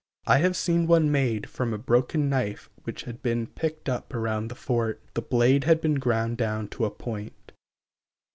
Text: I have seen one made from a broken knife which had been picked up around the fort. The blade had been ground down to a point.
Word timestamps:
I 0.25 0.39
have 0.39 0.55
seen 0.57 0.87
one 0.87 1.11
made 1.11 1.47
from 1.47 1.75
a 1.75 1.77
broken 1.77 2.27
knife 2.27 2.71
which 2.85 3.03
had 3.03 3.21
been 3.21 3.45
picked 3.45 3.87
up 3.87 4.15
around 4.15 4.47
the 4.47 4.55
fort. 4.55 4.99
The 5.13 5.21
blade 5.21 5.65
had 5.65 5.79
been 5.79 5.99
ground 5.99 6.37
down 6.37 6.69
to 6.69 6.85
a 6.85 6.89
point. 6.89 7.51